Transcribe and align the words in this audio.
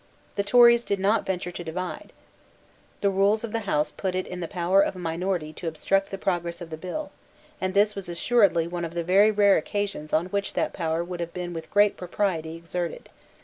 The 0.35 0.41
Tories 0.41 0.83
did 0.83 0.99
not 0.99 1.27
venture 1.27 1.51
to 1.51 1.63
divide, 1.63 2.11
The 3.01 3.11
rules 3.11 3.43
of 3.43 3.51
the 3.51 3.69
House 3.69 3.91
put 3.91 4.15
it 4.15 4.25
in 4.25 4.39
the 4.39 4.47
power 4.47 4.81
of 4.81 4.95
a 4.95 4.97
minority 4.97 5.53
to 5.53 5.67
obstruct 5.67 6.09
the 6.09 6.17
progress 6.17 6.59
of 6.59 6.73
a 6.73 6.75
bill; 6.77 7.11
and 7.61 7.75
this 7.75 7.93
was 7.93 8.09
assuredly 8.09 8.65
one 8.67 8.83
of 8.83 8.95
the 8.95 9.03
very 9.03 9.29
rare 9.29 9.57
occasions 9.57 10.11
on 10.11 10.25
which 10.29 10.55
that 10.55 10.73
power 10.73 11.03
would 11.03 11.19
have 11.19 11.35
been 11.35 11.53
with 11.53 11.69
great 11.69 11.97
propriety 11.97 12.55
exerted. 12.55 13.09